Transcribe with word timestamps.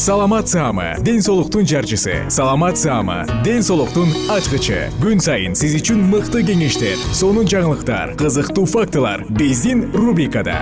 саламат 0.00 0.48
саама 0.48 0.94
ден 1.04 1.20
соолуктун 1.20 1.66
жарчысы. 1.66 2.24
Саламат 2.30 2.78
саама 2.78 3.26
ден 3.44 3.62
соолуктун 3.62 4.08
ачкычы. 4.32 4.88
Күн 4.96 5.20
сайын 5.20 5.52
сиз 5.52 5.74
үчүн 5.76 6.00
мыкты 6.08 6.40
кеңештер 6.40 6.96
сонун 7.12 7.44
жаңылыктар 7.44 8.14
кызыктуу 8.16 8.64
фактылар 8.64 9.26
биздин 9.28 9.90
рубрикада. 9.92 10.56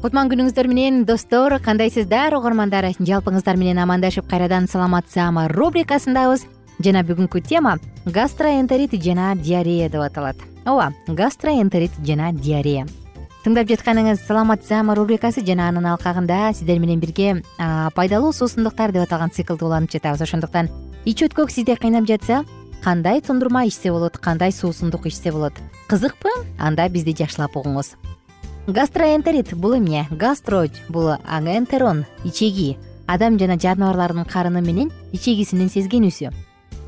Кутман 0.00 0.32
күнүңүздөр 0.32 0.70
менен 0.72 1.02
достор 1.04 1.58
кандайсыздар 1.60 2.32
угармандар? 2.32 2.88
Жалпыңыздар 2.96 3.60
менен 3.60 3.82
амандашып 3.84 4.24
кайрадан 4.30 4.64
саламат 4.72 5.12
саама 5.12 5.50
рубрикасындабыз 5.52 6.46
жана 6.80 7.02
бүгүнкү 7.04 7.42
тема 7.44 7.76
гастроэнтерит 8.06 8.96
жана 9.02 9.34
диарея 9.36 9.88
деп 9.88 10.00
аталат. 10.00 10.36
Ооба 10.64 10.92
гастроэнтерит 11.06 11.92
жана 12.04 12.32
диарея. 12.32 12.86
Тыңдап 13.44 13.70
жатканыңыз 13.70 14.20
саламат 14.26 14.64
саама 14.64 14.94
рубрикасы 14.96 15.44
жана 15.44 15.68
анын 15.68 15.86
алкагында 15.94 16.52
сиздер 16.52 16.78
менен 16.78 17.00
бирге 17.00 17.42
пайдалуу 17.94 18.32
суусундуктар 18.32 18.92
деп 18.92 19.06
аталган 19.06 19.30
циклди 19.30 19.64
улантып 19.64 20.00
жатабыз. 20.00 20.22
Ошондуктан 20.22 20.68
ич 21.04 21.22
өткөк 21.24 21.52
сизди 21.52 21.76
кыйнап 21.76 22.08
жатса 22.08 22.44
кандай 22.84 23.20
тундурма 23.20 23.64
ичсе 23.64 23.92
болот 23.92 24.18
кандай 24.18 24.52
суусундук 24.52 25.06
ичсе 25.06 25.32
болот? 25.32 25.54
Кызыкпы? 25.88 26.28
Анда 26.58 26.88
бизди 26.88 27.16
жакшылап 27.16 27.56
угуңуз. 27.56 27.96
Гастроэнтерит 28.66 29.54
бул 29.54 29.76
эмне? 29.78 30.06
Гастро 30.10 30.66
бул 30.88 31.16
энтерон 31.28 32.04
ичеги. 32.24 32.76
Адам 33.06 33.38
жана 33.38 33.58
жаныбарлардын 33.58 34.24
карыны 34.24 34.60
менен 34.60 34.92
ичегисинин 35.12 35.68
сезгенүүсү 35.72 36.30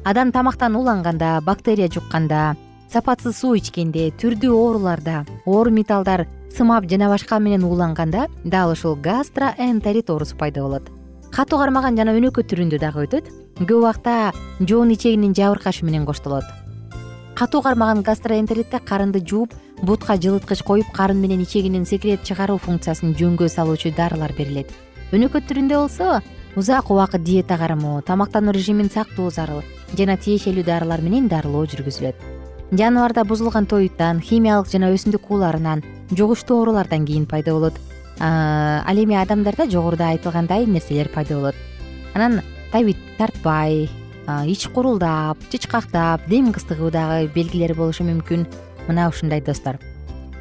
адам 0.04 0.32
тамактан 0.32 0.74
уланганда 0.76 1.40
бактерия 1.42 1.88
жукканда 1.88 2.56
сапатсыз 2.90 3.36
суу 3.38 3.54
ичкенде 3.54 4.10
түрдүү 4.18 4.50
ооруларда 4.52 5.22
оор 5.46 5.70
металлдар 5.70 6.26
сымап 6.50 6.88
жана 6.90 7.08
башка 7.08 7.38
менен 7.38 7.64
ууланганда 7.64 8.26
дал 8.44 8.72
ушул 8.72 8.96
гастроэнтерит 8.96 10.10
оорусу 10.10 10.36
пайда 10.36 10.62
болот. 10.62 10.90
Катуу 11.30 11.58
кармаган 11.58 11.96
жана 11.96 12.16
өнөкөт 12.18 12.50
түрүндө 12.50 12.80
дагы 12.82 13.06
өтөт 13.06 13.30
көп 13.60 13.78
убакта 13.78 14.32
жоон 14.60 14.90
ичегинин 14.92 15.34
жабыркашы 15.38 15.84
менен 15.84 16.04
коштолот. 16.04 16.44
Катуу 17.34 17.62
кармаган 17.62 18.02
гастроэнтеритте 18.02 18.80
карынды 18.80 19.22
жууп 19.24 19.54
бутка 19.82 20.19
жылыткыч 20.19 20.62
коюп 20.62 20.90
карын 20.92 21.22
менен 21.22 21.42
ичегинин 21.46 21.86
секрет 21.86 22.24
чыгаруу 22.24 22.58
функциясын 22.58 23.14
жөнгө 23.14 23.48
салуучу 23.48 23.94
дарылар 23.96 24.34
берилет. 24.36 24.69
Өнөкөт 25.12 25.48
түрүндө 25.48 25.78
болсо 25.78 26.20
узак 26.56 26.90
убакыт 26.90 27.22
диета 27.24 27.56
кармоо 27.56 28.02
тамактануу 28.02 28.52
режимин 28.52 28.90
сактоо 28.90 29.30
зарыл 29.30 29.62
жана 29.96 30.16
тиешелүү 30.16 30.64
дарылар 30.64 31.00
менен 31.00 31.28
дарылоо 31.28 31.64
жүргүзүлөт. 31.64 32.16
Жаныбарда 32.72 33.24
бузулган 33.24 33.66
тоюттан 33.66 34.20
химиялык 34.20 34.68
жана 34.68 34.92
өсүмдүк 34.92 35.30
ууларынан 35.30 35.82
жугуштуу 36.10 36.60
оорулардан 36.60 37.06
кийин 37.06 37.26
пайда 37.26 37.52
болот. 37.52 37.74
Ал 38.18 38.96
эми 38.96 39.16
адамдарда 39.16 39.68
жогоруда 39.70 40.08
айтылгандай 40.08 40.66
нерселер 40.66 41.08
пайда 41.08 41.36
болот. 41.36 41.54
Анан 42.14 42.42
табит 42.72 42.98
тартпай 43.19 43.88
ич 44.46 44.69
курулдап 44.69 45.38
чычкактап 45.50 46.28
дем 46.28 46.52
кыстыгуу 46.52 46.90
дагы 46.90 47.30
белгилери 47.32 47.72
болушу 47.72 48.04
мүмкүн. 48.04 48.46
Мына 48.88 49.08
ушундай 49.08 49.40
достор. 49.40 49.78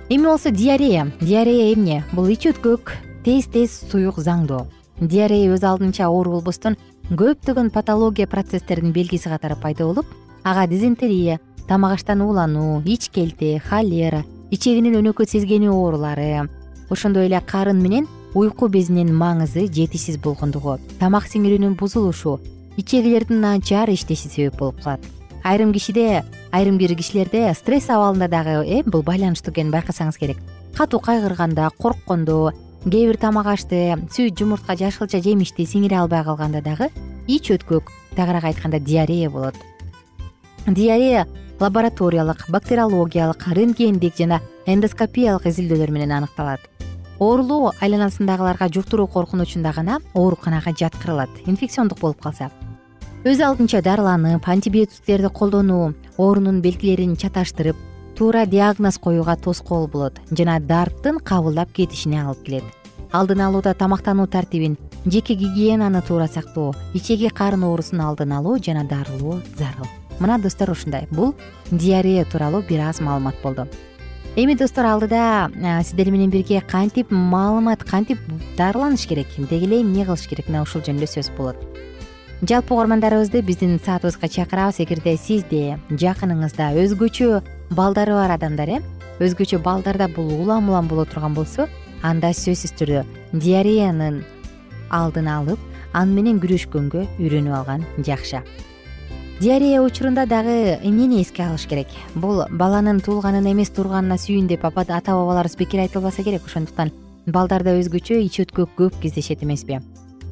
Эми 0.09 0.25
болсо 0.25 0.51
диарея. 0.51 1.11
Диарея 1.21 1.73
эмне? 1.73 2.03
Бул 2.11 2.27
ич 2.27 2.47
өткөк 2.47 2.95
тез 3.23 3.47
тез 3.47 3.71
суюк 3.91 4.19
заңдоо 4.19 4.67
диарея 5.01 5.51
өз 5.55 5.65
алдынча 5.65 6.07
оору 6.07 6.37
болбостон 6.37 6.77
көптөгөн 7.09 7.71
патология 7.73 8.27
процесстердин 8.27 8.93
белгиси 8.93 9.29
катары 9.29 9.57
пайда 9.59 9.85
болуп 9.89 10.05
ага 10.43 10.67
дизентерия 10.67 11.39
тамак 11.67 11.97
аштан 11.97 12.21
уулануу 12.21 12.81
ич 12.85 13.09
келте 13.09 13.59
холера 13.59 14.23
ичегинин 14.51 14.95
өнөкөт 15.01 15.33
сезгенүү 15.33 15.73
оорулары 15.73 16.47
ошондой 16.89 17.25
эле 17.25 17.41
карын 17.41 17.81
менен 17.81 18.07
уйку 18.33 18.67
безинин 18.69 19.13
маңызы 19.15 19.67
жетишсиз 19.67 20.17
болгондугу 20.21 20.77
тамак 20.99 21.27
сиңирүүнүн 21.27 21.75
бузулушу 21.75 22.39
ичегилердин 22.77 23.41
начар 23.41 23.89
иштеши 23.89 24.29
себеп 24.29 24.57
болуп 24.59 24.81
калат. 24.83 25.01
Айрым 25.43 25.73
кишиде 25.73 26.23
айрым 26.51 26.77
бир 26.77 26.95
кишилерде 26.95 27.53
стресс 27.53 27.89
абалында 27.89 28.27
дагы 28.27 28.63
э 28.65 28.83
бул 28.85 29.03
байланыштуу 29.03 29.51
экенин 29.51 29.71
байкасаңыз 29.71 30.17
керек. 30.17 30.37
Катуу 30.77 30.99
кайгырганда 30.99 31.69
корккондо 31.77 32.53
кээ 32.81 33.07
бир 33.13 33.17
тамак 33.17 33.45
ашты 33.45 33.93
сүт 34.09 34.33
жумуртка 34.39 34.73
жашылча 34.73 35.21
жемишти 35.21 35.67
сиңире 35.69 35.99
албай 36.01 36.23
калганда 36.25 36.63
дагы 36.65 36.89
ич 37.27 37.51
өткөк 37.53 37.91
тагыраак 38.15 38.43
айтканда 38.49 38.79
диарея 38.79 39.29
болот. 39.29 39.55
Диарея 40.65 41.27
лабораториялык 41.59 42.49
бактериологиялык 42.49 43.47
рентгендик 43.53 44.17
жана 44.17 44.41
эндоскопиялык 44.65 45.45
изилдөөлөр 45.45 45.91
менен 45.91 46.11
аныкталат. 46.11 46.61
Оорулуу 47.19 47.71
айланасындагыларга 47.81 48.67
жуктуруу 48.73 49.07
коркунучунда 49.07 49.73
гана 49.73 49.99
ооруканага 50.15 50.73
жаткырылат 50.73 51.29
инфекциондук 51.45 51.99
болуп 51.99 52.21
калса. 52.21 52.49
Өз 53.23 53.41
алдынча 53.45 53.83
дарыланып 53.85 54.47
антибиотиктерди 54.49 55.29
колдонуу 55.29 55.93
оорунун 56.17 56.61
белгилерин 56.61 57.15
чаташтырып 57.15 57.77
туура 58.21 58.45
диагноз 58.45 58.99
коюуга 58.99 59.35
тоскоол 59.35 59.87
болот 59.87 60.19
жана 60.29 60.59
дарттын 60.59 61.17
кабылдап 61.17 61.71
кетишине 61.73 62.19
алып 62.21 62.43
келет. 62.45 62.63
Алдын 63.11 63.41
алууда 63.41 63.73
тамактануу 63.73 64.27
тартибин 64.27 64.77
жеке 65.07 65.33
гигиенаны 65.33 66.03
туура 66.05 66.27
сактоо 66.27 66.75
ичеги 66.93 67.31
карын 67.33 67.63
оорусун 67.63 68.01
алдын 68.01 68.31
алуу 68.37 68.59
жана 68.59 68.83
дарылоо 68.83 69.41
зарыл. 69.57 69.89
Мына 70.19 70.37
достор 70.37 70.69
ушундай. 70.69 71.07
Бул 71.09 71.33
диарея 71.71 72.25
тууралуу 72.25 72.61
бир 72.61 72.81
аз 72.81 73.01
маалымат 73.01 73.41
болду. 73.41 73.67
Эми 74.35 74.53
достор 74.53 74.85
алдыда 74.85 75.49
сиздер 75.81 76.11
менен 76.11 76.29
бирге 76.29 76.61
кантип 76.61 77.09
маалымат 77.09 77.83
кантип 77.83 78.19
дарыланыш 78.55 79.07
керек? 79.07 79.29
Деги 79.35 79.65
эле 79.65 79.81
эмне 79.81 80.05
кылыш 80.05 80.27
керек? 80.27 80.47
Мына 80.47 80.61
ушул 80.61 80.81
жөнүндө 80.85 81.09
сөз 81.09 81.31
болот 81.37 81.57
жалпы 82.41 82.73
угармандарыбызды 82.73 83.41
биздин 83.41 83.79
саатыбызга 83.79 84.27
чакырабыз. 84.27 84.79
Эгерде 84.81 85.13
сизде 85.17 85.77
жакыныңызда 85.89 86.71
өзгөчө 86.73 87.41
балдары 87.69 88.15
бар 88.17 88.33
адамдар 88.33 88.69
э 88.69 88.79
өзгөчө 89.19 89.59
балдарда 89.61 90.07
бул 90.07 90.33
улам 90.41 90.69
улам 90.69 90.87
боло 90.87 91.05
турган 91.05 91.35
болсо 91.35 91.67
анда 92.01 92.33
сөзсүз 92.33 92.73
түрдө 92.79 93.05
диареянын 93.33 94.23
алдын 94.89 95.27
алып 95.27 95.59
аны 95.93 96.13
менен 96.17 96.41
күрөшкөнгө 96.41 97.05
үйрөнүп 97.19 97.53
алган 97.53 97.85
жакшы. 97.99 98.41
Диарея 99.39 99.81
учурунда 99.81 100.25
дагы 100.25 100.79
эмнени 100.83 101.21
эске 101.21 101.43
алыш 101.43 101.67
керек? 101.67 101.87
Бул 102.15 102.45
баланын 102.49 103.01
туулганына 103.01 103.51
эмес 103.53 103.69
турганына 103.69 104.17
сүйүн 104.17 104.47
деп 104.47 104.65
ата 104.65 105.01
бабаларыбыз 105.13 105.57
бекер 105.57 105.81
айтылбаса 105.81 106.23
керек. 106.23 106.45
Ошондуктан 106.45 106.91
балдарда 107.27 107.77
өзгөчө 107.77 108.17
ич 108.25 108.39
өткөк 108.39 108.69
көп 108.77 109.01
кездешет 109.01 109.43
эмеспи. 109.43 109.79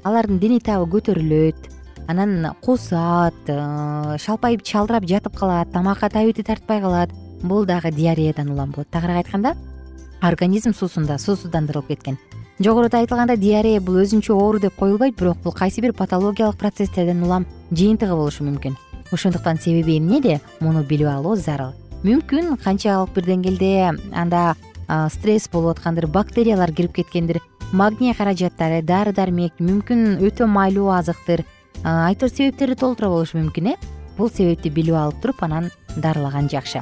Алардын 0.03 0.39
дене 0.39 0.59
табы 0.59 0.89
көтөрүлөт 0.89 1.78
анан 2.09 2.55
кусат 2.65 3.35
э, 3.47 4.17
шалпайып 4.17 4.63
чалдырап 4.65 5.05
жатып 5.05 5.35
калат 5.37 5.71
тамакка 5.71 6.09
табити 6.09 6.43
тартпай 6.43 6.81
калат. 6.81 7.11
Бул 7.43 7.65
дагы 7.65 7.91
диареядан 7.91 8.49
улам 8.49 8.71
болот. 8.71 8.89
Тагыраак 8.89 9.25
айтканда 9.25 9.53
организм 10.21 10.73
суусунда 10.73 11.19
суусуздандырылып 11.19 11.87
кеткен. 11.87 12.17
Жогоруда 12.59 12.99
айтылгандай 12.99 13.37
диарея 13.37 13.79
бул 13.79 14.01
өзүнчө 14.01 14.33
оору 14.33 14.59
деп 14.59 14.75
коюлбойт 14.75 15.19
бирок 15.19 15.37
бул 15.43 15.53
кайсы 15.53 15.81
бир 15.81 15.93
патологиялык 15.93 16.57
процесстердин 16.57 17.21
улам 17.23 17.45
жыйынтыгы 17.71 18.15
болушу 18.15 18.43
мүмкүн. 18.43 18.75
Ошондуктан 19.11 19.59
себеби 19.59 19.99
эмнеде 19.99 20.41
муну 20.59 20.83
билип 20.83 21.07
алуу 21.07 21.35
зарыл. 21.35 21.71
Мүмкүн 22.03 22.57
канчалык 22.63 23.13
бир 23.13 23.29
деңгээлде 23.29 23.71
анда 24.11 24.55
стресс 25.13 25.47
болуп 25.47 25.77
аткандыр 25.77 26.07
бактериялар 26.07 26.73
кирип 26.73 26.95
кеткендир 26.97 27.39
магний 27.71 28.13
каражаттары 28.17 28.81
дары 28.81 29.13
дармек 29.13 29.53
мүмкүн 29.61 30.17
өтө 30.25 30.47
майлуу 30.49 30.89
азыктыр 30.89 31.45
айтор 31.83 32.29
себептери 32.29 32.75
толтура 32.75 33.09
болушу 33.09 33.37
мүмкүн 33.37 33.73
э? 33.73 33.75
Бул 34.17 34.29
себепти 34.29 34.69
билип 34.69 34.95
алып 34.95 35.21
туруп 35.21 35.43
анан 35.43 35.69
дарылаган 35.95 36.49
жакшы. 36.49 36.81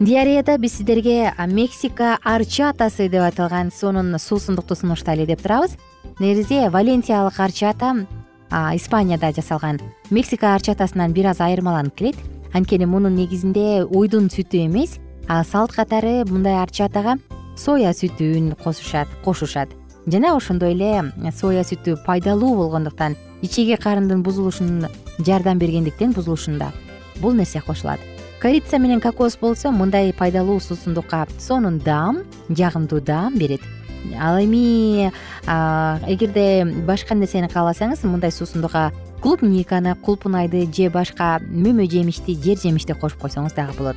Диареяда 0.00 0.58
биз 0.58 0.74
сиздерге 0.76 1.32
мексика 1.46 2.18
арчатасы 2.24 3.08
деп 3.08 3.22
аталган 3.22 3.70
сонун 3.72 4.18
суусундукту 4.18 4.74
сунуштайлы 4.74 5.26
деп 5.26 5.42
турабыз. 5.42 5.76
Негизи 6.18 6.68
валенсиялык 6.68 7.38
арчата 7.40 8.06
испанияда 8.74 9.32
жасалган 9.32 9.80
мексика 10.10 10.54
арчатасынан 10.54 11.12
бир 11.12 11.30
аз 11.30 11.40
айырмаланып 11.40 11.94
келет. 11.94 12.16
Анткени 12.52 12.86
мунун 12.86 13.14
негизинде 13.14 13.84
уйдун 13.84 14.28
сүтү 14.28 14.66
эмес 14.66 14.98
салт 15.50 15.72
катары 15.72 16.24
мындай 16.28 16.60
арчатага 16.60 17.16
соя 17.56 17.90
сүтүн 17.94 18.54
кошушат 18.62 19.08
кошушат. 19.24 19.68
Жана 20.06 20.34
ошондой 20.36 20.74
эле 20.74 21.12
соя 21.32 21.62
сүтү 21.62 21.96
пайдалуу 22.04 22.56
болгондуктан 22.56 23.16
ичеги 23.44 23.76
карындын 23.76 24.22
бузулушун 24.24 24.88
жардам 25.18 25.58
бергендиктен 25.60 26.12
бузулушунда 26.16 26.72
бул 27.20 27.32
нерсе 27.36 27.60
кошулат. 27.60 28.00
Корица 28.40 28.78
менен 28.78 29.00
кокос 29.00 29.36
болсо 29.40 29.70
мындай 29.70 30.12
пайдалуу 30.12 30.60
суусундукка 30.60 31.26
сонун 31.38 31.78
даам 31.78 32.24
жагымдуу 32.48 33.00
даам 33.00 33.38
берет. 33.38 33.60
Ал 34.20 34.38
эми 34.40 35.12
эгерде 35.46 36.64
башка 36.86 37.14
нерсени 37.14 37.48
кааласаңыз 37.48 38.04
мындай 38.04 38.32
суусундукка 38.32 38.92
клубниканы 39.22 39.94
кулпунайды 39.94 40.66
же 40.72 40.90
башка 40.90 41.38
мөмө 41.40 41.88
жемишти 41.90 42.36
жер 42.36 42.58
жемишти 42.60 42.92
кошуп 42.92 43.22
койсоңуз 43.22 43.56
дагы 43.56 43.76
болот. 43.78 43.96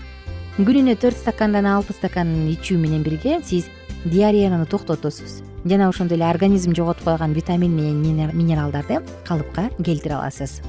Күнүнө 0.58 0.96
төрт 0.96 1.18
стакандан 1.18 1.68
алты 1.68 1.94
стакан 1.94 2.50
ичүү 2.54 2.80
менен 2.80 3.04
бирге 3.04 3.42
сиз 3.44 3.68
диареяны 4.06 4.66
токтотосуз 4.66 5.42
жана 5.66 5.90
ошондой 5.90 6.18
эле 6.18 6.26
организм 6.26 6.76
жоготуп 6.76 7.04
койгон 7.04 7.34
витамин 7.34 7.76
менен 7.76 8.32
минералдарды 8.34 9.02
калыпка 9.26 9.70
келтире 9.84 10.16
аласыз. 10.16 10.62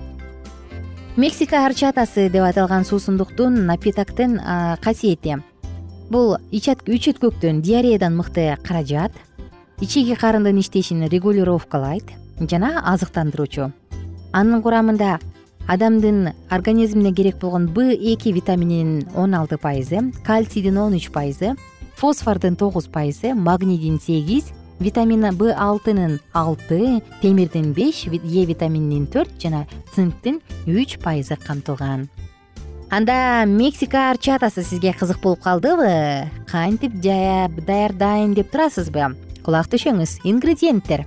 Мексика 1.17 1.67
арчатасы 1.67 2.29
деп 2.31 2.45
аталган 2.45 2.85
суусундуктун 2.85 3.67
напитоктун 3.67 4.39
касиети. 4.81 5.43
Бул 6.11 6.37
үч 6.53 6.69
өткөктөн 7.11 7.61
диареядан 7.61 8.17
мыкты 8.17 8.57
каражат 8.65 9.13
ичеги 9.81 10.15
карындын 10.15 10.61
иштешин 10.61 11.09
регулировкалайт 11.09 12.05
жана 12.41 12.83
азыктандыруучу. 12.87 13.73
Анын 14.33 14.63
курамында 14.63 15.19
адамдын 15.67 16.33
организмине 16.51 17.13
керек 17.13 17.39
болгон 17.41 17.67
б 17.67 17.93
эки 17.95 18.29
витамининин 18.29 19.09
он 19.15 19.35
алты 19.35 19.59
пайызы 19.59 20.13
кальцийдин 20.25 20.79
он 20.79 20.95
үч 20.95 21.11
пайызы 21.11 21.57
фосфордун 21.97 22.57
тогуз 22.57 22.87
пайызы 22.87 23.35
магнийдин 23.35 24.01
сегиз 24.01 24.53
витамин 24.79 25.27
б 25.37 25.53
алтынын 25.53 26.19
алты 26.33 27.03
темирдин 27.23 27.73
беш 27.73 28.07
е 28.07 28.45
витамининин 28.47 29.07
төрт 29.07 29.35
жана 29.43 29.67
цинктин 29.95 30.41
үч 30.67 30.99
пайызы 31.03 31.37
камтылган. 31.37 32.09
Анда 32.91 33.45
мексика 33.47 34.11
арчатасы 34.11 34.63
сизге 34.63 34.95
кызык 34.95 35.21
болуп 35.21 35.43
калдыбы 35.43 36.31
кантип 36.47 36.95
даярдайм 37.03 38.35
деп 38.35 38.51
турасызбы? 38.51 39.13
Кулак 39.45 39.69
түшөңүз 39.69 40.21
ингредиенттер. 40.25 41.05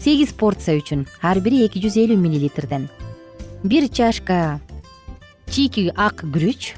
Сегиз 0.00 0.32
порция 0.32 0.78
үчүн 0.78 1.06
ар 1.20 1.40
бири 1.40 1.66
эки 1.66 1.82
жүз 1.82 1.98
элүү 2.00 2.16
миллилитрден. 2.16 2.88
Бир 3.64 3.88
чашка 3.88 4.60
чийки 5.50 5.90
ак 5.96 6.22
күрүч 6.22 6.76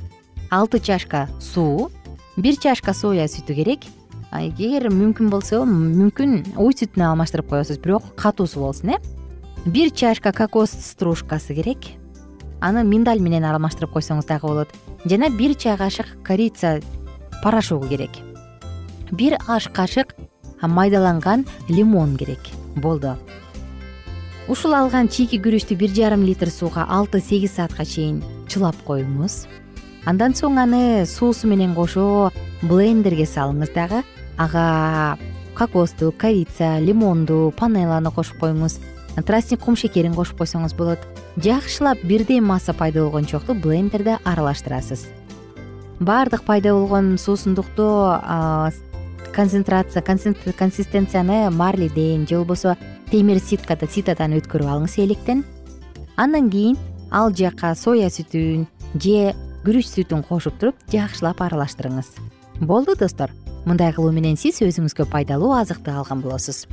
алты 0.51 0.81
чашка 0.81 1.29
суу 1.39 1.91
бир 2.37 2.57
чашка 2.57 2.95
соя 2.95 3.29
сүтү 3.29 3.55
керек 3.55 3.85
эгер 4.31 4.87
мүмкүн 4.95 5.31
болсо 5.31 5.65
мүмкүн 5.67 6.55
уй 6.63 6.75
сүтүнө 6.79 7.09
алмаштырып 7.11 7.49
коесуз 7.51 7.81
бирок 7.83 8.05
катуусу 8.17 8.61
болсун 8.63 8.95
э? 8.95 8.99
Бир 9.67 9.91
чашка 9.91 10.33
кокос 10.33 10.71
стружкасы 10.71 11.55
керек. 11.55 11.91
Аны 12.61 12.85
миндаль 12.85 13.21
менен 13.21 13.45
алмаштырып 13.45 13.93
койсоңуз 13.93 14.29
дагы 14.29 14.47
болот. 14.47 14.71
Жана 15.05 15.31
бир 15.35 15.55
чай 15.55 15.77
кашык 15.77 16.07
корица 16.25 16.81
порошогу 17.43 17.89
керек. 17.89 18.11
Бир 19.11 19.37
аш 19.49 19.69
кашык 19.69 20.15
майдаланган 20.63 21.45
лимон 21.69 22.17
керек. 22.17 22.41
Болду. 22.77 23.17
Ушул 24.49 24.75
алган 24.75 25.09
чийки 25.09 25.41
күрүчтү 25.43 25.77
бир 25.77 25.91
жарым 25.91 26.23
литр 26.25 26.49
сууга 26.51 26.87
алты 26.89 27.21
сегиз 27.21 27.59
саатка 27.59 27.85
чейин 27.85 28.23
чылап 28.49 28.77
коюңуз. 28.87 29.47
Андан 30.07 30.33
соң 30.33 30.57
аны 30.63 31.05
суусу 31.07 31.49
менен 31.51 31.75
кошо 31.75 32.31
блендерге 32.63 33.27
салыңыз 33.29 33.75
дагы 33.75 34.01
ага 34.41 35.19
кокосту 35.55 36.13
корица 36.17 36.79
лимонду 36.81 37.53
панеланы 37.57 38.11
кошуп 38.11 38.41
коюңуз. 38.41 38.79
Тростник 39.27 39.61
кум 39.61 39.77
шекерин 39.77 40.15
кошуп 40.17 40.41
койсоңуз 40.41 40.73
болот. 40.79 41.03
Жакшылап 41.37 42.01
бирдей 42.03 42.41
масса 42.41 42.73
пайда 42.73 43.03
болгончокту 43.05 43.55
блендерде 43.55 44.17
аралаштырасыз. 44.25 45.05
Баардык 46.01 46.45
пайда 46.45 46.73
болгон 46.73 47.19
суусундукту 47.19 48.17
концентрация 49.35 50.03
консистенцияны 50.03 51.51
марлиден 51.51 52.27
же 52.27 52.39
болбосо 52.39 52.79
темир 53.11 53.39
ситкада 53.41 53.87
ситадан 53.87 54.33
өткөрүп 54.41 54.73
алыңыз 54.73 54.97
электен. 55.05 55.45
Андан 56.17 56.49
кийин 56.51 56.79
ал 57.11 57.35
жака 57.35 57.75
соя 57.75 58.09
сүтүн 58.09 58.67
же 58.95 59.35
күрүч 59.67 59.93
сүтүн 59.93 60.25
кошуп 60.25 60.57
туруп 60.59 60.81
жакшылап 60.89 61.43
аралаштырыңыз. 61.45 62.09
Болду 62.61 62.97
достор 62.97 63.31
мындай 63.65 63.93
кылуу 63.93 64.13
менен 64.13 64.37
сиз 64.41 64.61
өзүңүзгө 64.65 65.09
пайдалуу 65.11 65.53
азыкты 65.57 65.93
алган 65.93 66.23
болосуз. 66.25 66.67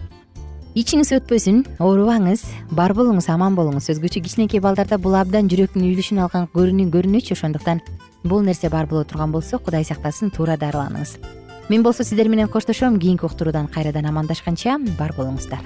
Ичиңиз 0.77 1.09
өтпөсүн 1.15 1.63
оорубаңыз 1.81 2.43
бар 2.77 2.93
болуңуз 2.93 3.29
аман 3.33 3.55
болуңуз. 3.57 3.89
Өзгөчө 3.95 4.21
кичинекей 4.21 4.61
балдарда 4.61 4.99
бул 5.01 5.17
абдан 5.17 5.49
жүрөктүн 5.49 5.87
үйлүшүн 5.87 6.21
алган 6.21 6.45
көрүнүчү 6.53 7.33
ошондуктан 7.33 7.81
бул 8.23 8.45
нерсе 8.45 8.69
бар 8.69 8.85
боло 8.85 9.03
турган 9.03 9.33
болсо 9.33 9.57
кудай 9.57 9.83
сактасын 9.83 10.29
туура 10.29 10.57
дарыланыңыз. 10.57 11.17
Мен 11.69 11.83
болсо 11.83 12.03
сиздер 12.03 12.29
менен 12.29 12.47
коштошом 12.47 12.99
кийинки 12.99 13.25
уктуруудан 13.25 13.67
кайрадан 13.67 14.05
амандашканча 14.05 14.77
бар 14.99 15.17
болуңуздар 15.17 15.65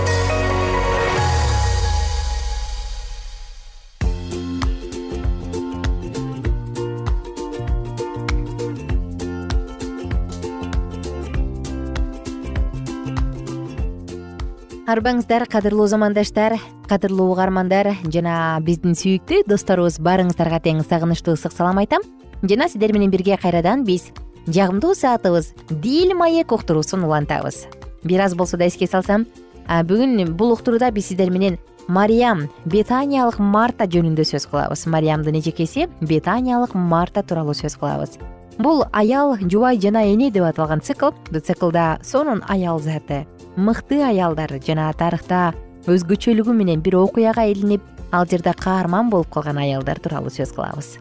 арыбаңыздар 14.91 15.45
кадырлуу 15.47 15.85
замандаштар 15.87 16.57
кадырлуу 16.89 17.29
угармандар 17.31 17.93
жана 18.11 18.59
биздин 18.65 18.97
сүйүктүү 18.97 19.45
досторубуз 19.47 20.01
баарыңыздарга 20.03 20.59
тең 20.65 20.81
сагынычтуу 20.83 21.37
ысык 21.37 21.53
салам 21.55 21.79
айтам. 21.79 22.03
Жана 22.43 22.67
сиздер 22.67 22.91
менен 22.91 23.11
бирге 23.13 23.37
кайрадан 23.39 23.85
биз 23.87 24.09
жагымдуу 24.47 24.91
саатыбыз 24.97 25.53
дил 25.69 26.11
маек 26.17 26.51
уктуруусун 26.51 27.05
улантабыз. 27.07 27.67
Бир 28.03 28.25
аз 28.25 28.35
болсо 28.35 28.57
да 28.57 28.67
эске 28.67 28.87
салсам 28.87 29.27
бүгүн 29.69 30.33
бул 30.35 30.51
уктурууда 30.57 30.91
биз 30.91 31.07
сиздер 31.07 31.31
менен 31.31 31.57
мариям 31.87 32.49
бетаниялык 32.65 33.39
марта 33.39 33.87
жөнүндө 33.87 34.27
сөз 34.27 34.49
кылабыз. 34.51 34.87
Мариямдын 34.91 35.39
эжекеси 35.39 35.87
бетаниялык 36.01 36.75
марта 36.75 37.23
тууралуу 37.23 37.55
сөз 37.55 37.79
кылабыз 37.79 38.19
бул 38.57 38.85
аял 38.91 39.37
жубай 39.37 39.79
жана 39.79 40.03
эне 40.13 40.31
деп 40.31 40.43
аталган 40.43 40.81
цикл. 40.81 41.11
Циклда 41.31 41.99
сонун 42.03 42.43
аял 42.47 42.79
заты 42.79 43.25
мыкты 43.55 44.01
аялдар 44.03 44.51
жана 44.65 44.91
тарыхта 44.93 45.53
өзгөчөлүгү 45.87 46.53
менен 46.53 46.81
бир 46.81 46.97
окуяга 47.01 47.45
илинип 47.45 47.81
ал 48.11 48.25
жерде 48.25 48.53
каарман 48.53 49.09
болуп 49.09 49.29
калган 49.29 49.57
аялдар 49.57 49.99
тууралуу 49.99 50.29
сөз 50.29 50.53
кылабыз. 50.53 50.97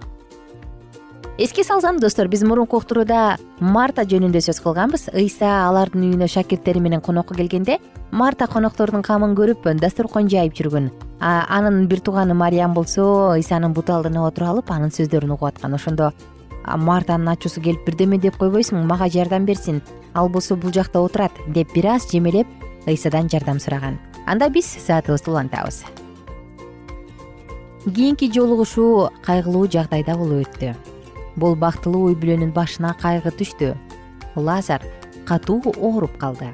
Эске 1.38 1.64
салсам 1.64 2.00
достор 2.00 2.28
биз 2.28 2.42
мурунку 2.42 2.76
уктурууда 2.76 3.38
марта 3.60 4.02
жөнүндө 4.04 4.42
сөз 4.44 4.60
кылганбыз. 4.60 5.08
Ыйса 5.14 5.68
алардын 5.68 6.10
үйүнө 6.10 6.28
шакирттери 6.28 6.80
менен 6.80 7.00
конокко 7.00 7.34
келгенде 7.34 7.78
марта 8.10 8.46
коноктордун 8.46 9.02
камын 9.02 9.36
көрүп 9.38 9.68
дасторкон 9.80 10.28
жайып 10.28 10.56
жүргөн 10.58 10.90
анын 11.20 11.86
бир 11.88 12.00
тууганы 12.00 12.34
мариям 12.34 12.74
болсо 12.74 13.32
ыйсанын 13.36 13.72
бут 13.72 13.90
алдына 13.90 14.26
отуруп 14.26 14.48
алып 14.48 14.70
анын 14.70 14.90
сөздөрүн 14.90 15.32
угуп 15.36 15.48
аткан 15.48 15.74
ошондо 15.74 16.10
мартанын 16.64 17.32
ачуусу 17.32 17.60
келип 17.60 17.84
бирдеме 17.86 18.18
деп 18.18 18.36
койбойсуңбу 18.36 18.86
мага 18.86 19.08
жардам 19.08 19.46
берсин. 19.46 19.80
Ал 20.14 20.28
болсо 20.28 20.56
бул 20.56 20.72
жакта 20.72 21.00
отурат 21.00 21.32
деп 21.48 21.72
бир 21.74 21.86
аз 21.94 22.10
жемелеп 22.10 22.46
ыйсадан 22.86 23.28
жардам 23.28 23.60
сураган. 23.60 23.98
Анда 24.26 24.48
биз 24.48 24.66
саатыбызды 24.66 25.30
улантабыз. 25.30 25.84
Кийинки 27.84 28.30
жолугушуу 28.30 29.10
кайгылуу 29.24 29.66
жагдайда 29.66 30.16
болуп 30.16 30.46
өттү. 30.46 30.74
Бул 31.36 31.54
бактылуу 31.56 32.10
үй 32.10 32.16
бүлөнүн 32.18 32.52
башына 32.52 32.94
кайгы 33.00 33.30
түштү. 33.30 33.74
Лазар 34.36 34.82
катуу 35.24 35.62
ооруп 35.76 36.18
калды. 36.18 36.52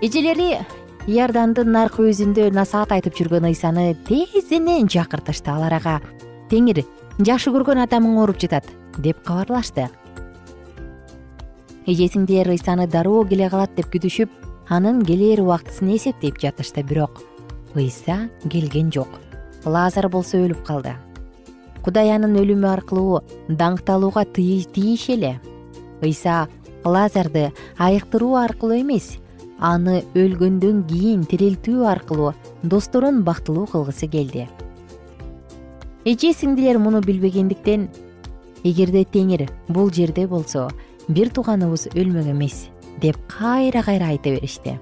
Эжелери 0.00 0.58
иордандын 1.06 1.72
наркы 1.74 2.04
өзүндө 2.10 2.52
насаат 2.54 2.92
айтып 2.94 3.16
жүргөн 3.18 3.48
ыйсаны 3.50 3.92
тезинен 4.06 4.86
чакыртышты 4.86 5.50
алар 5.50 5.74
ага 5.74 5.96
теңир 6.50 6.84
жакшы 7.18 7.50
көргөн 7.50 7.82
атамың 7.82 8.20
ооруп 8.22 8.38
жатат 8.38 8.68
деп 8.98 9.22
кабарлашты. 9.24 9.88
Эжесиңдер 11.86 12.52
ыйсаны 12.52 12.86
дароо 12.86 13.24
келе 13.26 13.48
калат 13.50 13.74
деп 13.76 13.88
күтүшүп 13.94 14.30
анын 14.68 15.02
келээр 15.06 15.42
убактысын 15.42 15.94
эсептеп 15.96 16.38
жатышты 16.42 16.84
бирок 16.86 17.22
ыйса 17.74 18.28
келген 18.48 18.92
жок. 18.92 19.08
Лазар 19.64 20.08
болсо 20.08 20.38
өлүп 20.38 20.62
калды. 20.66 20.94
Кудай 21.82 22.12
анын 22.14 22.36
өлүмү 22.38 22.68
аркылуу 22.70 23.22
даңкталууга 23.48 24.24
тийиш 24.34 25.08
эле. 25.10 25.40
Ыйса 26.02 26.48
лазарды 26.84 27.50
айыктыруу 27.78 28.36
аркылуу 28.36 28.80
эмес 28.80 29.16
аны 29.58 30.02
өлгөндөн 30.14 30.82
кийин 30.90 31.24
тирилтүү 31.30 31.86
аркылуу 31.86 32.34
досторун 32.62 33.22
бактылуу 33.22 33.66
кылгысы 33.70 34.08
келди. 34.10 34.48
Эже 36.04 36.32
сиңдилер 36.34 36.78
муну 36.82 37.00
билбегендиктен 37.00 37.88
эгерде 38.64 39.04
теңир 39.04 39.48
бул 39.68 39.90
жерде 39.92 40.26
болсо 40.26 40.68
бир 41.08 41.30
тууганыбыз 41.34 41.88
өлмөк 41.94 42.30
эмес 42.30 42.68
деп 43.02 43.18
кайра 43.28 43.82
кайра 43.82 44.12
айта 44.12 44.30
беришти. 44.30 44.78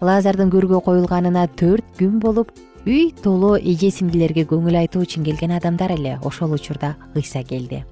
Лазардын 0.00 0.50
көргө 0.52 0.82
коюлганына 0.84 1.46
төрт 1.56 1.84
күн 1.98 2.20
болуп 2.20 2.52
үй 2.86 3.10
толо 3.22 3.56
эже 3.56 3.90
сиңдилерге 3.90 4.44
көңүл 4.50 4.76
айтуу 4.82 5.02
үчүн 5.06 5.24
келген 5.26 5.56
адамдар 5.56 5.96
эле 5.96 6.18
ошол 6.22 6.52
учурда 6.54 6.94
ыйса 7.16 7.42
келди. 7.42 7.82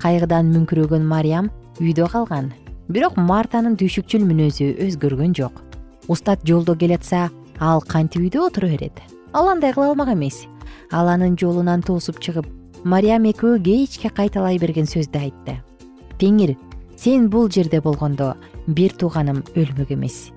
Кайгыдан 0.00 0.50
мүңкүрөгөн 0.54 1.04
мариям 1.06 1.50
үйдө 1.78 2.08
калган 2.10 2.52
бирок 2.88 3.18
мартанын 3.20 3.76
түйшүкчүл 3.78 4.24
мүнөзү 4.26 4.72
өзгөргөн 4.88 5.36
жок. 5.36 5.60
Устат 6.08 6.42
жолдо 6.48 6.74
келатса 6.74 7.28
ал 7.60 7.84
кантип 7.86 8.24
үйдө 8.24 8.46
отура 8.48 8.72
берет. 8.72 8.96
Ал 9.32 9.48
андай 9.48 9.72
кыла 9.72 9.92
алмак 9.92 10.08
эмес. 10.14 10.46
Ал 10.90 11.08
анын 11.08 11.36
жолунан 11.38 11.82
тоосуп 11.82 12.18
чыгып 12.18 12.48
мариям 12.84 13.24
экөө 13.28 13.60
кечке 13.62 14.08
кайталай 14.08 14.58
берген 14.58 14.86
сөздү 14.88 15.18
айтты. 15.20 15.56
Теңир 16.18 16.56
сен 16.96 17.28
бул 17.30 17.50
жерде 17.50 17.80
болгондо 17.80 18.34
бир 18.66 18.92
тууганым 18.92 19.42
өлмөк 19.54 19.92
эмес. 19.92 20.30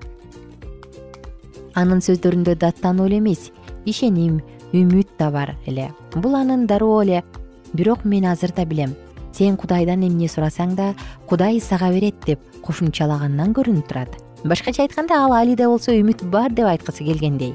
Анын 1.74 2.00
сөздөрүндө 2.04 2.56
даттануу 2.60 3.06
эле 3.06 3.18
эмес 3.18 3.50
ишеним 3.84 4.40
үмүт 4.72 5.16
да 5.18 5.30
бар 5.30 5.54
эле. 5.66 5.90
Бул 6.14 6.36
анын 6.36 6.66
дароо 6.66 7.02
эле. 7.02 7.24
Бирок 7.72 8.04
мен 8.04 8.26
азыр 8.26 8.52
да 8.52 8.64
билем 8.64 8.94
сен 9.32 9.56
кудайдан 9.56 10.04
эмне 10.06 10.28
сурасаң 10.28 10.74
да 10.76 10.94
кудай 11.26 11.60
сага 11.60 11.90
берет 11.90 12.14
деп 12.26 12.40
кошумчалаганынан 12.62 13.52
көрүнүп 13.52 13.88
турат. 13.88 14.10
Башкача 14.44 14.82
айтканда 14.82 15.24
ал 15.24 15.32
али 15.32 15.56
да 15.56 15.68
болсо 15.68 15.92
үмүт 15.92 16.22
бар 16.30 16.52
деп 16.52 16.66
айткысы 16.66 17.04
келгендей 17.04 17.54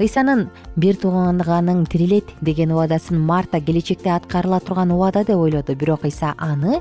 ыйсанын 0.00 0.48
бир 0.76 0.96
тууганың 0.96 1.84
тирилет 1.90 2.28
деген 2.40 2.72
убадасын 2.72 3.18
марта 3.18 3.60
келечекте 3.60 4.10
аткарыла 4.14 4.60
турган 4.60 4.90
убада 4.90 5.24
деп 5.24 5.36
ойлоду. 5.36 5.74
Бирок 5.76 6.04
ыйса 6.04 6.34
аны 6.38 6.80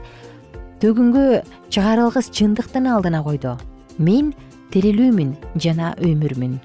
төгүнгө 0.82 1.44
чыгарылгыс 1.70 2.32
чындыктын 2.32 2.88
алдына 2.88 3.24
койду. 3.24 3.58
Мен 3.98 4.34
тирилүүмүн 4.72 5.36
жана 5.56 5.96
өмүрмүн 6.00 6.60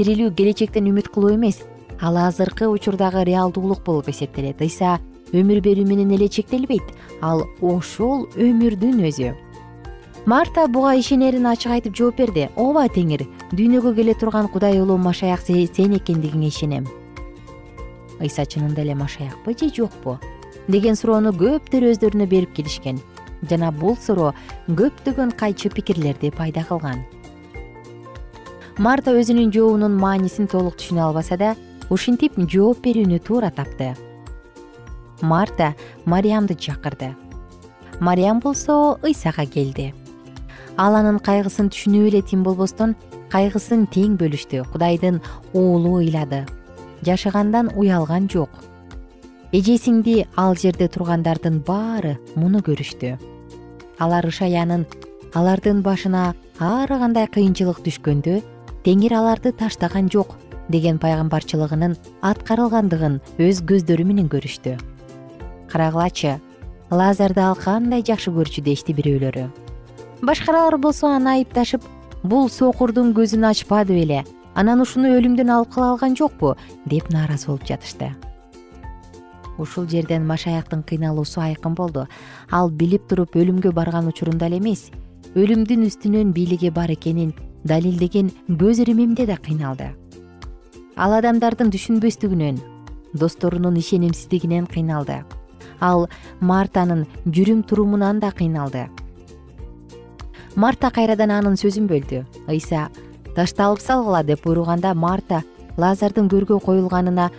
тирилүү 0.00 0.32
келечектен 0.32 0.86
үмүт 0.88 1.10
кылуу 1.12 1.34
эмес. 1.34 1.60
Ал 2.00 2.16
азыркы 2.16 2.64
учурдагы 2.72 3.26
реалдуулук 3.28 3.82
болуп 3.84 4.08
эсептелет. 4.08 4.62
Ыйса 4.64 4.96
өмүр 5.36 5.60
берүү 5.60 5.84
менен 5.84 6.14
эле 6.16 6.28
чектелбейт. 6.28 6.94
Ал 7.20 7.44
ошол 7.60 8.24
өмүрдүн 8.40 9.04
өзү 9.10 9.34
марта 10.26 10.66
буга 10.68 10.94
ишенерин 10.94 11.46
ачык 11.46 11.72
айтып 11.72 11.96
жооп 11.96 12.18
берди. 12.20 12.48
Ооба 12.56 12.86
теңир 12.92 13.24
дүйнөгө 13.52 13.94
келе 13.96 14.14
турган 14.14 14.48
кудай 14.52 14.80
уулу 14.80 14.98
машаяк 14.98 15.40
сен 15.40 15.96
экендигиңе 15.96 16.48
ишенем. 16.48 16.86
Ыйса 18.20 18.44
чынында 18.44 18.82
эле 18.82 18.94
машаякпы 18.94 19.54
же 19.58 19.70
жокпу? 19.74 20.18
Деген 20.68 20.96
суроону 20.96 21.32
көптөр 21.32 21.88
өздөрүнө 21.92 22.26
берип 22.28 22.52
келишкен. 22.54 23.00
Жана 23.48 23.72
бул 23.72 23.96
суроо 23.96 24.34
көптөгөн 24.68 25.32
кайчы 25.32 25.70
пикирлерди 25.70 26.30
пайда 26.30 26.64
кылган. 26.68 27.00
Марта 28.76 29.12
өзүнүн 29.16 29.52
жообунун 29.52 29.96
маанисин 29.96 30.46
толук 30.46 30.76
түшүнө 30.76 31.06
албаса 31.08 31.36
да 31.36 31.54
ушинтип 31.88 32.36
жооп 32.36 32.84
берүүнү 32.84 33.22
туура 33.24 33.50
тапты. 33.50 33.96
Марта 35.22 35.74
мариямды 36.04 36.54
чакырды. 36.54 37.14
Мариям 38.00 38.40
болсо 38.40 38.98
ыйсага 39.02 39.46
келди 39.46 39.94
ал 40.80 40.96
анын 40.96 41.18
кайгысын 41.20 41.68
түшүнүп 41.68 42.06
эле 42.08 42.20
тим 42.24 42.40
болбостон 42.46 42.94
кайгысын 43.32 43.84
тең 43.92 44.16
бөлүштү 44.20 44.62
кудайдын 44.72 45.20
уулу 45.52 45.98
ыйлады. 46.00 46.46
Жашагандан 47.04 47.68
уялган 47.76 48.28
жок. 48.32 48.48
Эжесиңди 49.52 50.24
ал 50.40 50.56
жерде 50.56 50.88
тургандардын 50.88 51.60
баары 51.66 52.16
муну 52.34 52.64
көрүштү. 52.64 53.18
Алар 54.00 54.24
ышаянын 54.24 54.86
алардын 55.36 55.82
башына 55.84 56.32
ар 56.58 56.88
кандай 56.88 57.28
кыйынчылык 57.28 57.84
түшкөндө 57.84 58.40
теңир 58.84 59.18
аларды 59.20 59.52
таштаган 59.52 60.08
жок 60.08 60.38
деген 60.72 60.98
пайгамбарчылыгынын 61.02 61.98
аткарылгандыгын 62.24 63.20
өз 63.36 63.66
көздөрү 63.68 64.06
менен 64.06 64.32
көрүштү. 64.32 64.78
Карагылачы 65.68 66.38
лазарды 66.90 67.44
ал 67.44 67.58
кандай 67.58 68.06
жакшы 68.06 68.32
көрчү 68.32 68.64
дешти 68.64 68.96
бирөөлөрү 68.96 69.50
башкалар 70.22 70.76
болсо 70.78 71.08
аны 71.08 71.30
айыпташып 71.38 71.84
бул 72.22 72.50
сокурдун 72.52 73.14
көзүн 73.16 73.46
ачпады 73.48 73.94
беле 73.96 74.24
анан 74.54 74.82
ушуну 74.84 75.08
өлүмдөн 75.16 75.52
алып 75.54 75.72
кала 75.74 75.94
алган 75.94 76.16
жокпу? 76.16 76.56
Деп 76.84 77.08
нааразы 77.10 77.46
болуп 77.48 77.64
жатышты. 77.64 78.10
Ушул 79.58 79.88
жерден 79.88 80.26
машаяктын 80.26 80.82
кыйналуусу 80.82 81.40
айкын 81.40 81.74
болду. 81.74 82.06
Ал 82.50 82.70
билип 82.70 83.08
туруп 83.08 83.36
өлүмгө 83.36 83.72
барган 83.72 84.08
учурунда 84.08 84.48
эле 84.48 84.60
эмес 84.60 84.90
өлүмдүн 85.34 85.86
үстүнөн 85.88 86.32
бийлиги 86.36 86.70
бар 86.70 86.92
экенин 86.92 87.32
далилдеген 87.64 88.30
көз 88.60 88.82
иримимде 88.84 89.26
да 89.26 89.36
кыйналды. 89.36 89.92
Ал 90.96 91.16
адамдардын 91.16 91.72
түшүнбөстүгүнөн 91.72 92.60
досторунун 93.14 93.76
ишенимсиздигинен 93.76 94.66
кыйналды. 94.66 95.22
Ал 95.80 96.08
мартанын 96.40 97.06
жүрүм 97.24 97.62
турумунан 97.64 98.20
да 98.20 98.32
кыйналды 98.32 98.88
марта 100.56 100.90
кайрадан 100.90 101.30
анын 101.30 101.56
сөзүн 101.58 101.86
бөлдү. 101.90 102.24
Ыйса 102.48 102.88
ташталып 103.36 103.80
салгыла 103.80 104.22
деп 104.26 104.42
буйруганда 104.44 104.94
марта 104.94 105.42
лазардын 105.78 106.28
көргө 106.30 106.60
коюлганына 106.64 107.30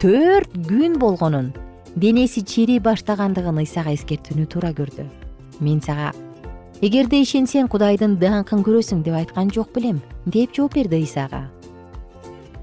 төрт 0.00 0.52
күн 0.68 0.98
болгонун 0.98 1.52
денеси 1.96 2.44
чирий 2.46 2.80
баштагандыгын 2.80 3.58
ыйсага 3.64 3.94
эскертүүнү 3.96 4.46
туура 4.46 4.70
көрдү. 4.76 5.06
Мен 5.60 5.80
сага 5.82 6.12
эгерде 6.80 7.20
ишенсең 7.24 7.68
кудайдын 7.68 8.16
даңкын 8.20 8.62
көрөсүң 8.64 9.02
деп 9.04 9.18
айткан 9.18 9.50
жок 9.50 9.74
белем 9.74 10.00
деп 10.26 10.54
жооп 10.56 10.78
берди 10.78 11.02
ыйсага. 11.02 11.48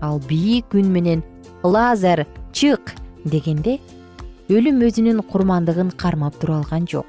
Ал 0.01 0.21
бийик 0.29 0.73
үн 0.73 0.91
менен 0.93 1.23
лазар 1.63 2.25
чык 2.53 2.95
дегенде 3.25 3.79
өлүм 4.49 4.79
өзүнүн 4.87 5.21
курмандыгын 5.27 5.91
кармап 5.97 6.39
тура 6.39 6.61
алган 6.61 6.87
жок. 6.87 7.05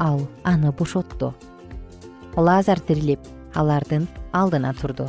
Ал 0.00 0.26
аны 0.44 0.72
бошотту 0.72 1.34
лазар 2.36 2.80
тирилип 2.80 3.20
алардын 3.54 4.06
алдына 4.32 4.74
турду. 4.74 5.08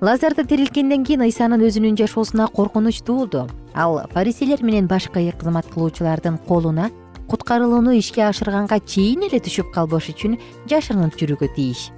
Лазарды 0.00 0.44
тирилткенден 0.44 1.04
кийин 1.04 1.22
ыйсанын 1.24 1.62
өзүнүн 1.64 1.96
жашоосуна 1.96 2.48
коркунуч 2.52 3.00
туулду. 3.06 3.46
Ал 3.74 4.02
фарисейлер 4.12 4.62
менен 4.62 4.86
башка 4.86 5.20
кызмат 5.38 5.66
кылуучулардын 5.72 6.38
колуна 6.48 6.90
куткарылууну 7.28 7.96
ишке 7.96 8.22
ашырганга 8.26 8.80
чейин 8.80 9.22
эле 9.24 9.40
түшүп 9.40 9.72
калбаш 9.72 10.10
үчүн 10.12 10.36
жашырынып 10.68 11.16
жүрүүгө 11.16 11.48
тийиш. 11.56 11.90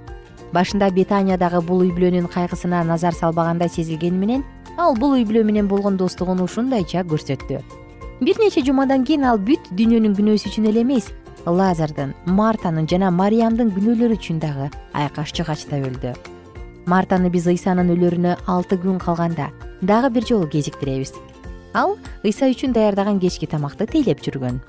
Башында 0.53 0.89
бетаниядагы 0.95 1.59
бул 1.61 1.83
үй 1.83 1.91
бүлөнүн 1.91 2.29
кайгысына 2.31 2.83
назар 2.87 3.13
салбагандай 3.13 3.69
сезилгени 3.69 4.17
менен 4.17 4.45
ал 4.77 4.95
бул 4.95 5.17
үй 5.17 5.25
бүлө 5.27 5.43
менен 5.43 5.67
болгон 5.67 5.97
достугун 5.97 6.39
ушундайча 6.39 7.03
көрсөттү. 7.03 7.59
Бир 8.21 8.39
нече 8.39 8.63
жумадан 8.63 9.03
кийин 9.03 9.25
ал 9.27 9.37
бүт 9.37 9.67
дүйнөнүн 9.75 10.15
күнөөсү 10.15 10.53
үчүн 10.53 10.69
эле 10.71 10.85
эмес 10.85 11.11
лазардын 11.47 12.13
мартанын 12.25 12.87
жана 12.91 13.09
мариямдын 13.11 13.71
күнөөлөрү 13.75 14.17
үчүн 14.19 14.39
дагы 14.43 14.67
айкаш 14.93 15.31
жыгачтап 15.37 15.85
өлдү. 15.87 16.11
Мартаны 16.87 17.31
биз 17.31 17.47
ыйсанын 17.47 17.91
өлөрүнө 17.93 18.35
алты 18.51 18.75
күн 18.81 18.99
калганда 18.99 19.49
дагы 19.81 20.09
бир 20.17 20.27
жолу 20.27 20.47
кезиктиребиз 20.51 21.13
ал 21.73 21.97
ыйса 22.23 22.49
үчүн 22.51 22.73
даярдаган 22.75 23.19
кечки 23.19 23.47
тамакты 23.47 23.87
тейлеп 23.87 24.23
жүргөн. 24.25 24.59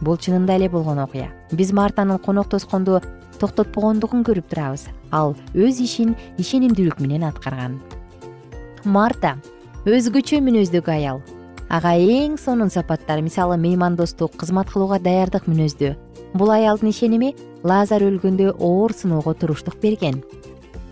Бул 0.00 0.18
чынында 0.18 0.56
эле 0.56 0.68
болгон 0.68 0.98
окуя. 0.98 1.30
Биз 1.52 1.72
мартанын 1.72 2.18
конок 2.18 2.48
тоскондо 2.50 3.00
токтотпогондугун 3.38 4.24
көрүп 4.26 4.48
турабыз. 4.50 4.88
Ал 5.12 5.36
өз 5.54 5.82
ишин 5.82 6.16
ишенимдүүлүк 6.38 6.98
менен 7.00 7.28
аткарган. 7.30 7.78
Марта 8.84 9.36
өзгөчө 9.86 10.40
мүнөздөгү 10.42 10.90
аял. 10.90 11.22
Ага 11.68 11.94
эң 11.94 12.38
сонун 12.38 12.70
сапаттар 12.70 13.22
мисалы 13.22 13.56
меймандостук 13.58 14.36
кызмат 14.40 14.70
кылууга 14.72 14.98
даярдык 14.98 15.46
мүнөздүү 15.50 15.94
бул 16.34 16.50
аялдын 16.50 16.90
ишеними 16.90 17.34
лазар 17.62 18.02
өлгөндө 18.02 18.56
оор 18.58 18.92
сыноого 18.92 19.34
туруштук 19.34 19.80
берген. 19.82 20.22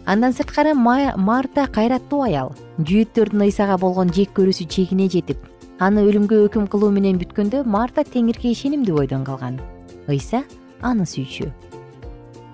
Андан 0.06 0.32
сырткары 0.32 0.74
марта 0.74 1.66
кайраттуу 1.66 2.22
аял. 2.22 2.52
Жүйөттөрдүн 2.78 3.46
ыйсага 3.46 3.78
болгон 3.78 4.10
жек 4.10 4.32
көрүүсү 4.38 4.66
чегине 4.68 5.08
жетип 5.08 5.38
аны 5.82 6.04
өлүмгө 6.06 6.44
өкүм 6.46 6.68
кылуу 6.70 6.92
менен 6.94 7.18
бүткөндө 7.18 7.64
марта 7.66 8.04
теңирге 8.06 8.52
ишенимдүү 8.54 8.96
бойдон 9.00 9.24
калган. 9.26 9.58
Ыйса 10.06 10.44
аны 10.80 11.06
сүйчү. 11.06 11.50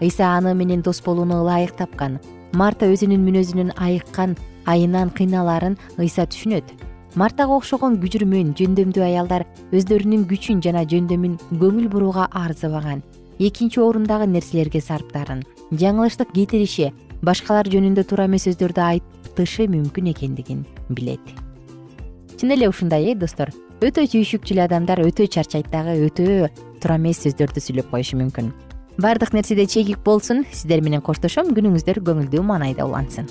Ыйса 0.00 0.32
аны 0.36 0.54
менен 0.54 0.82
дос 0.82 1.02
болууну 1.04 1.42
ылайык 1.42 1.76
тапкан. 1.76 2.18
Марта 2.52 2.88
өзүнүн 2.88 3.24
мүнөзүнүн 3.26 3.74
айыккан 3.76 4.36
айынан 4.64 5.10
кыйналаарын 5.12 5.76
ыйса 6.00 6.24
түшүнөт 6.24 6.87
мартага 7.16 7.56
окшогон 7.56 7.96
күжүрмөн 8.02 8.52
жөндөмдүү 8.58 9.04
аялдар 9.04 9.46
өздөрүнүн 9.72 10.26
күчүн 10.28 10.60
жана 10.64 10.84
жөндөмүн 10.88 11.38
көңүл 11.60 11.88
бурууга 11.92 12.28
арзыбаган 12.36 13.02
экинчи 13.38 13.80
орундагы 13.80 14.26
нерселерге 14.28 14.82
сарптаарын 14.84 15.44
жаңылыштык 15.72 16.34
кетириши 16.34 16.90
башкалар 17.22 17.70
жөнүндө 17.72 18.04
туура 18.10 18.28
эмес 18.28 18.46
сөздөрдү 18.48 18.84
айтышы 18.84 19.68
мүмкүн 19.72 20.12
экендигин 20.12 20.64
билет. 20.90 21.22
Чын 22.36 22.52
эле 22.54 22.68
ушундай 22.68 23.10
э 23.10 23.14
достор? 23.14 23.50
Өтө 23.80 24.06
түйшүкчүл 24.10 24.62
адамдар 24.66 25.02
өтө 25.02 25.26
чарчайт 25.26 25.70
дагы 25.72 25.96
өтө 26.06 26.50
туура 26.80 26.96
эмес 26.98 27.24
сөздөрдү 27.24 27.62
сүйлөп 27.62 27.90
коюшу 27.90 28.18
мүмкүн. 28.18 28.52
Баардык 28.98 29.32
нерседе 29.32 29.66
чегик 29.66 30.02
болсун 30.04 30.44
сиздер 30.52 30.82
менен 30.82 31.02
коштошом 31.02 31.54
күнүңүздөр 31.54 32.02
көңүлдүү 32.02 32.42
маанайда 32.42 32.86
улансын 32.86 33.30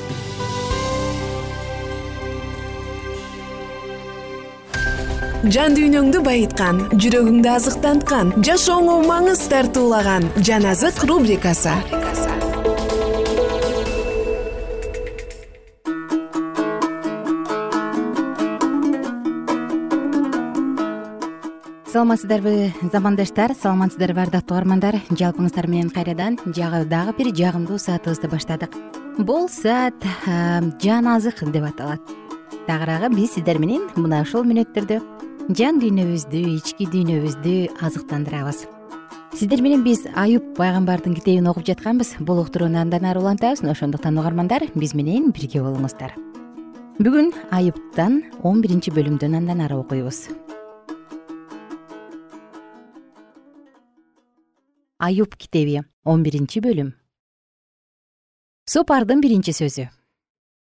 жан 5.49 5.73
дүйнөңдү 5.73 6.19
байыткан 6.21 6.83
жүрөгүңдү 7.01 7.49
азыктанткан 7.49 8.27
жашооңо 8.45 8.99
маңыз 9.07 9.39
тартуулаган 9.49 10.27
жан 10.45 10.67
азык 10.69 11.01
рубрикасы. 11.09 11.73
Саламатсыздарбы 21.89 22.71
замандаштар 22.93 23.55
саламатсыздарбы 23.57 24.21
ардактуу 24.21 24.59
угармандар. 24.59 24.99
Жалпыңыздар 25.09 25.67
менен 25.67 25.89
кайрадан 25.89 26.37
дагы 26.45 27.15
бир 27.17 27.33
жагымдуу 27.33 27.79
саатыбызды 27.79 28.29
баштадык. 28.29 28.77
Бул 29.17 29.49
саат 29.49 29.97
жан 30.83 31.07
азык 31.07 31.41
деп 31.51 31.65
аталат. 31.65 31.99
Тагыраагы 32.67 33.09
биз 33.15 33.33
сиздер 33.33 33.57
менен 33.57 33.89
мына 33.95 34.21
ушул 34.21 34.45
мүнөттөрдө 34.45 35.01
жан 35.49 35.81
дүйнөбүздү 35.81 36.43
ички 36.57 36.85
дүйнөбүздү 36.91 37.55
азыктандырабыз 37.81 38.67
сиздер 39.33 39.63
менен 39.65 39.81
биз 39.81 40.03
аюп 40.13 40.51
пайгамбардын 40.57 41.15
китебин 41.17 41.47
окуп 41.49 41.65
жатканбыз. 41.65 42.17
Бул 42.19 42.41
уктурууну 42.43 42.77
андан 42.77 43.05
ары 43.09 43.19
улантабыз. 43.19 43.63
Ошондуктан 43.63 44.19
угармандар 44.19 44.67
биз 44.75 44.93
менен 44.93 45.31
бирге 45.31 45.63
болуңуздар. 45.63 46.13
Бүгүн 47.01 47.31
аюптан 47.49 48.21
он 48.43 48.61
биринчи 48.61 48.93
бөлүмдөн 48.93 49.39
андан 49.39 49.63
ары 49.65 49.79
окуйбуз. 49.79 50.27
Аюп 54.99 55.35
китеби 55.35 55.81
он 56.05 56.21
биринчи 56.21 56.61
бөлүм. 56.61 56.93
Сопардын 58.69 59.25
биринчи 59.25 59.57
сөзү. 59.57 59.89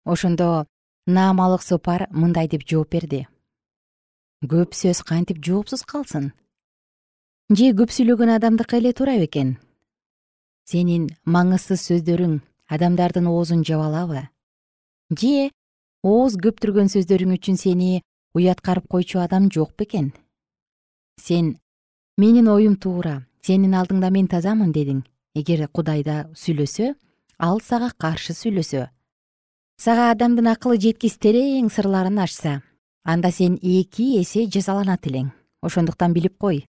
Ошондо 0.04 0.66
наамалык 1.06 1.62
сопар 1.62 2.08
мындай 2.10 2.48
деп 2.48 2.66
жооп 2.66 2.90
берди 2.90 3.26
көп 4.44 4.74
сөз 4.74 5.00
кантип 5.06 5.38
жоопсуз 5.44 5.86
калсын? 5.88 6.32
Же 7.48 7.70
көп 7.78 7.94
сүйлөгөн 7.94 8.34
адамдыкы 8.36 8.76
эле 8.80 8.92
туура 8.92 9.16
бекен 9.22 9.56
сенин 10.66 11.06
маңызсыз 11.24 11.84
сөздөрүң 11.88 12.40
адамдардын 12.74 13.28
оозун 13.30 13.62
жаба 13.62 13.86
алабы 13.86 14.24
же 15.14 15.50
ооз 16.02 16.34
көптүргөн 16.42 16.90
сөздөрүң 16.90 17.36
үчүн 17.38 17.60
сени 17.60 18.02
уяткарып 18.34 18.88
койчу 18.90 19.22
адам 19.22 19.46
жок 19.54 19.76
бекен 19.78 20.10
сен 21.22 21.54
менин 22.18 22.50
оюм 22.50 22.74
туура 22.76 23.22
сенин 23.46 23.76
алдыңда 23.78 24.10
мен 24.10 24.26
тазамын 24.26 24.72
дедиң. 24.74 25.04
Эгер 25.36 25.68
кудайда 25.68 26.24
сүйлөсө 26.34 26.94
ал 27.38 27.60
сага 27.60 27.92
каршы 28.00 28.34
сүйлөсө. 28.34 28.86
Сага 29.78 30.10
адамдын 30.14 30.48
акылы 30.54 30.80
жеткис 30.80 31.18
терең 31.22 31.68
сырларын 31.70 32.18
ачса 32.24 32.62
анда 33.06 33.30
сен 33.30 33.54
эки 33.62 34.18
эсе 34.18 34.48
жазаланат 34.50 35.06
элең 35.06 35.28
ошондуктан 35.62 36.12
билип 36.12 36.38
кой. 36.42 36.64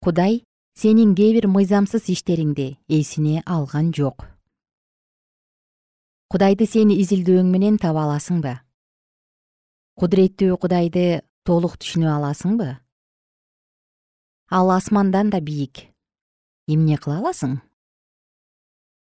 Кудай 0.00 0.40
сенин 0.74 1.12
кээ 1.14 1.34
бир 1.36 1.46
мыйзамсыз 1.52 2.08
иштериңди 2.08 2.78
эсине 2.88 3.42
алган 3.44 3.92
жок. 3.92 4.24
Кудайды 6.32 6.64
сен 6.64 6.88
изилдөөң 6.96 7.52
менен 7.52 7.76
таба 7.76 8.06
аласыңбы? 8.06 8.56
Кудуреттүү 10.00 10.56
кудайды 10.56 11.20
толук 11.44 11.76
түшүнө 11.76 12.08
аласыңбы? 12.14 12.70
Ал 14.48 14.72
асмандан 14.72 15.28
да 15.28 15.40
бийик. 15.44 15.92
Эмне 16.72 16.96
кыла 16.96 17.20
аласың? 17.20 17.60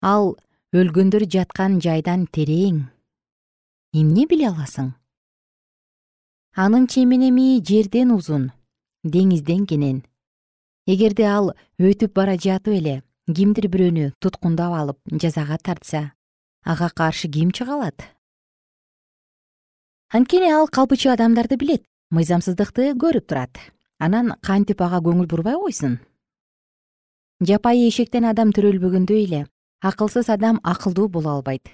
Ал 0.04 0.36
өлгөндөр 0.76 1.30
жаткан 1.32 1.80
жайдан 1.80 2.28
терең. 2.28 2.88
Эмне 3.96 4.28
биле 4.28 4.52
аласың 4.52 4.94
анын 6.58 6.88
чеменеми 6.90 7.62
жерден 7.62 8.10
узун 8.12 8.48
деңизден 9.06 9.68
кенен. 9.70 10.00
Эгерде 10.90 11.28
ал 11.30 11.52
өтүп 11.78 12.16
бара 12.18 12.34
жатып 12.34 12.74
эле 12.74 12.94
кимдир 13.30 13.68
бирөөнү 13.70 14.08
туткундап 14.18 14.74
алып 14.74 14.98
жазага 15.22 15.60
тартса 15.62 16.02
ага 16.66 16.90
каршы 16.90 17.30
ким 17.30 17.52
чыга 17.52 17.76
алат? 17.76 18.08
Анткени 20.10 20.50
ал 20.50 20.66
калпычы 20.68 21.12
адамдарды 21.14 21.60
билет 21.62 21.84
мыйзамсыздыкты 22.10 22.96
көрүп 22.98 23.28
турат. 23.30 23.54
Анан 24.00 24.34
кантип 24.42 24.82
ага 24.82 24.98
көңүл 25.06 25.28
бурбай 25.30 25.54
койсун? 25.62 26.00
Жапайы 27.40 27.86
эшектен 27.92 28.26
адам 28.26 28.50
төрөлбөгөндөй 28.50 29.28
эле 29.28 29.44
акылсыз 29.86 30.34
адам 30.34 30.58
акылдуу 30.64 31.06
боло 31.08 31.38
албайт. 31.38 31.70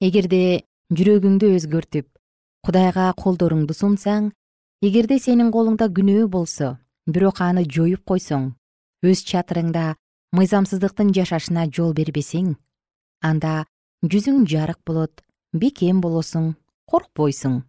Эгерде 0.00 0.64
жүрөгүңдү 0.90 1.54
өзгөртүп 1.60 2.11
кудайга 2.66 3.10
колдоруңду 3.18 3.74
сунсаң 3.74 4.30
эгерде 4.82 5.18
сенин 5.18 5.50
колуңда 5.54 5.90
күнөө 5.96 6.28
болсо 6.36 6.76
бирок 7.06 7.42
аны 7.42 7.66
жоюп 7.66 8.04
койсоң 8.08 8.52
өз 9.02 9.24
чатырыңда 9.30 9.84
мыйзамсыздыктын 10.38 11.12
жашашына 11.18 11.66
жол 11.78 11.92
бербесең 11.98 12.54
анда 13.22 13.64
жүзүң 14.02 14.46
жарык 14.50 14.80
болот 14.86 15.22
бекем 15.52 16.00
болосуң 16.00 16.54
коркпойсуң. 16.90 17.62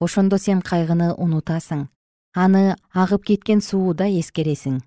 Ошондо 0.00 0.38
сен 0.38 0.60
кайгыны 0.64 1.10
унутасың 1.12 1.88
аны 2.34 2.76
агып 2.94 3.26
кеткен 3.30 3.60
сууда 3.60 4.06
эскересиң. 4.08 4.80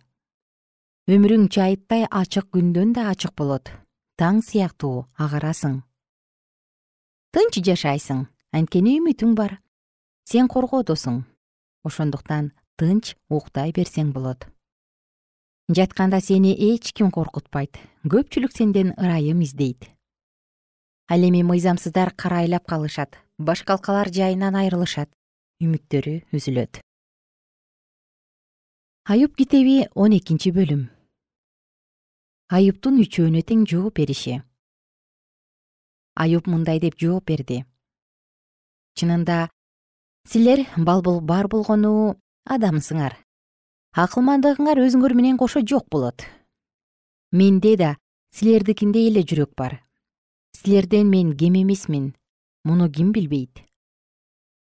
Өмүрүң 1.11 1.49
чайыттай 1.53 2.07
ачык 2.09 2.47
күндөн 2.55 2.93
да 2.97 3.09
ачык 3.11 3.35
болот 3.35 3.69
таң 4.17 4.41
сыяктуу 4.45 5.05
агарасың. 5.19 5.81
Тынч 7.33 7.59
жашайсың 7.67 8.25
анткени 8.53 8.99
үмүтүң 8.99 9.33
бар. 9.33 9.57
Сен 10.29 10.47
коргоодосуң. 10.47 11.23
Ошондуктан 11.89 12.51
тынч 12.77 13.15
уктай 13.33 13.73
берсең 13.73 14.11
болот. 14.13 14.45
Жатканда 15.73 16.19
сени 16.21 16.53
эч 16.53 16.91
ким 16.93 17.09
коркутпайт. 17.09 17.79
Көпчүлүк 18.05 18.53
сенден 18.53 18.93
ырайым 18.93 19.41
издейт. 19.41 19.89
Ал 21.09 21.25
эми 21.25 21.41
мыйзамсыздар 21.41 22.13
карайлап 22.13 22.67
калышат. 22.69 23.17
Башкалкалар 23.39 24.13
жайынан 24.13 24.55
айрылышат. 24.61 25.09
Үмүттөрү 25.63 26.21
үзүлөт. 26.31 26.79
Аюп 29.09 29.35
китеби 29.35 29.87
он 29.95 30.13
экинчи 30.13 30.53
бөлүм. 30.53 30.87
Аюптун 32.53 33.01
үчөөнө 33.01 33.41
тең 33.41 33.65
жооп 33.65 33.97
бериши. 33.97 34.43
Аюп 36.13 36.47
мындай 36.47 36.79
деп 36.79 36.99
жооп 37.01 37.25
берди 37.25 37.63
чынында 38.99 39.49
силер 40.29 40.65
балбул 40.77 41.19
бар 41.21 41.47
болгону 41.47 42.15
адамсыңар. 42.49 43.17
Акылмандыгыңар 43.93 44.81
өзүңөр 44.85 45.13
менен 45.13 45.37
кошо 45.37 45.61
жок 45.61 45.89
болот. 45.91 46.25
Менде 47.31 47.75
да 47.77 47.95
силердикиндей 48.33 49.09
эле 49.11 49.21
жүрөк 49.21 49.53
бар. 49.57 49.83
Силерден 50.57 51.09
мен 51.09 51.35
кем 51.37 51.53
эмесмин 51.55 52.13
муну 52.63 52.89
ким 52.89 53.11
билбейт? 53.11 53.61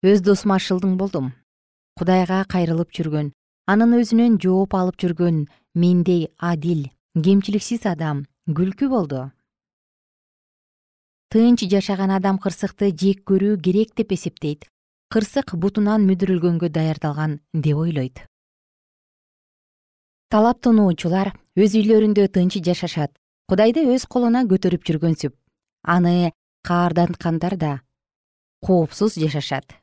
Өз 0.03 0.21
досума 0.21 0.59
шылдың 0.59 0.97
болдум. 0.97 1.33
Кудайга 1.95 2.43
кайрылып 2.51 2.91
жүргөн 2.91 3.31
анын 3.71 3.95
өзүнөн 3.97 4.37
жооп 4.43 4.75
алып 4.77 4.99
жүргөн 5.01 5.45
мендей 5.73 6.27
адил 6.37 6.89
кемчиликсиз 7.15 7.85
адам 7.89 8.25
күлкү 8.57 8.89
болду 8.91 9.21
тынч 11.29 11.65
жашаган 11.71 12.11
адам 12.11 12.37
кырсыкты 12.37 12.91
жек 12.91 13.23
көрүү 13.29 13.57
керек 13.61 13.95
деп 13.95 14.11
эсептейт. 14.11 14.67
Кырсык 15.11 15.55
бутунан 15.55 16.05
мүдүрүлгөнгө 16.09 16.69
даярдалган 16.69 17.39
деп 17.53 17.77
ойлойт. 17.77 18.25
Талаптануучулар 20.29 21.33
өз 21.55 21.77
үйлөрүндө 21.77 22.27
тынч 22.33 22.59
жашашат. 22.65 23.13
Кудайды 23.47 23.85
өз 23.85 24.07
колуна 24.09 24.43
көтөрүп 24.49 24.85
жүргөнсүп 24.87 25.35
аны 25.85 26.33
каарданткандар 26.65 27.57
да 27.57 27.71
коопсуз 28.65 29.19
жашашат. 29.21 29.77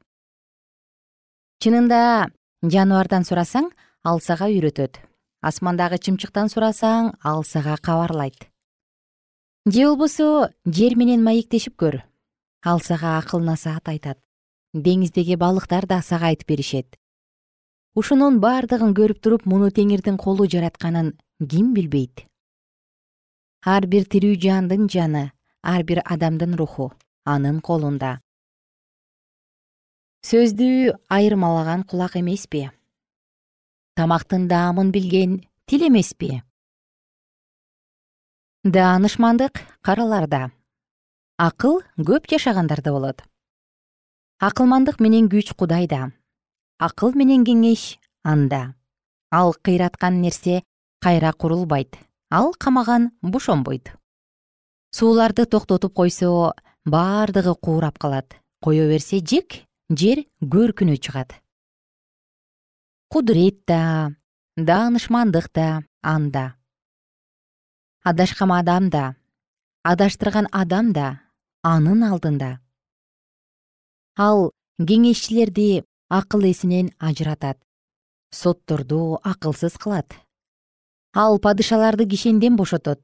Чынында 1.62 2.28
жаныбардан 2.62 3.22
сурасаң 3.22 3.70
ал 4.02 4.20
сага 4.20 4.50
үйрөтөт. 4.50 4.98
Асмандагы 5.42 5.98
чымчыктан 5.98 6.50
сурасаң 6.50 7.14
ал 7.22 7.44
сага 7.46 7.78
кабарлайт 7.78 8.51
же 9.66 9.86
болбосо 9.86 10.50
жер 10.66 10.96
менен 10.96 11.22
маектешип 11.22 11.76
көр. 11.76 12.02
Ал 12.64 12.80
сага 12.80 13.18
акыл 13.18 13.40
насаат 13.40 13.88
айтат. 13.88 14.18
Деңиздеги 14.74 15.36
балыктар 15.36 15.86
да 15.86 16.00
сага 16.02 16.26
айтып 16.26 16.48
беришет. 16.48 16.98
Ушунун 17.94 18.40
бардыгын 18.40 18.94
көрүп 18.94 19.20
туруп 19.20 19.46
муну 19.46 19.70
теңирдин 19.70 20.16
колу 20.16 20.46
жаратканын 20.48 21.12
ким 21.38 21.74
билбейт? 21.74 22.24
Ар 23.64 23.86
бир 23.86 24.06
тирүү 24.08 24.38
жандын 24.40 24.88
жаны 24.88 25.30
ар 25.62 25.82
бир 25.84 26.02
адамдын 26.04 26.56
руху 26.56 26.92
анын 27.24 27.60
колунда. 27.60 28.20
Сөздү 30.26 30.96
айырмалаган 31.10 31.84
кулак 31.84 32.16
эмеспи? 32.16 32.70
Тамактын 33.94 34.48
даамын 34.48 34.90
билген 34.90 35.42
тил 35.66 35.86
эмеспи 35.86 36.42
даанышмандык 38.64 39.58
караларда. 39.82 40.52
Акыл 41.36 41.80
көп 41.98 42.28
жашагандарда 42.30 42.92
болот. 42.94 43.24
Акылмандык 44.38 45.00
менен 45.00 45.26
күч 45.26 45.50
кудайда. 45.58 46.12
Акыл 46.78 47.10
менен 47.18 47.42
кеңеш 47.42 47.98
анда. 48.22 48.76
Ал 49.32 49.52
кыйраткан 49.54 50.20
нерсе 50.22 50.62
кайра 51.00 51.32
курулбайт. 51.32 51.98
Ал 52.30 52.54
камаган 52.54 53.10
бошонбойт. 53.20 53.96
Сууларды 54.92 55.44
токтотуп 55.44 55.92
койсо 55.94 56.54
бардыгы 56.84 57.56
куурап 57.56 57.98
калат. 57.98 58.36
Кое 58.62 58.86
берсе 58.86 59.18
жек 59.18 59.66
жер 59.90 60.22
көркүнө 60.40 61.02
чыгат. 61.02 61.34
Кудурет 63.08 63.66
да 63.66 64.14
даанышмандык 64.56 65.50
да 65.52 65.82
анда 66.00 66.61
адашкан 68.02 68.50
адам 68.50 68.90
да 68.90 69.14
адаштырган 69.82 70.46
адам 70.50 70.92
да 70.92 71.20
анын 71.62 72.02
алдында. 72.02 72.58
Ал 74.18 74.50
кеңешчилерди 74.78 75.84
акыл 76.08 76.42
эсинен 76.50 76.90
ажыратат 76.98 77.58
сотторду 78.30 79.20
акылсыз 79.22 79.78
кылат. 79.78 80.10
Ал 81.14 81.38
падышаларды 81.38 82.08
кишенден 82.08 82.56
бошотот. 82.56 83.02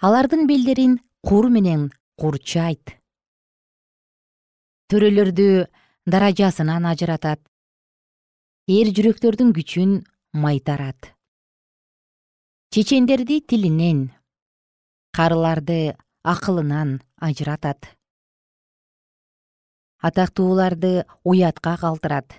Алардын 0.00 0.46
белдерин 0.46 0.98
кур 1.22 1.50
менен 1.50 1.92
курчайт. 2.16 2.96
Төрөлөрдү 4.90 5.68
даражасынан 6.06 6.90
ажыратат. 6.90 7.40
Эр 8.66 8.90
жүрөктөрдүн 8.96 9.54
күчүн 9.54 9.96
майтарат 10.32 11.14
чечендерди 12.70 13.40
тилинен 13.40 14.12
карыларды 15.10 15.96
акылынан 16.22 17.00
ажыратат. 17.18 17.88
Атактууларды 19.98 21.02
уятка 21.24 21.72
калтырат. 21.82 22.30